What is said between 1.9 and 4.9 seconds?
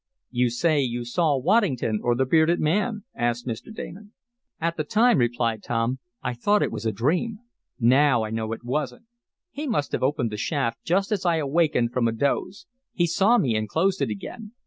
or the bearded man?" asked Mr. Damon. "At the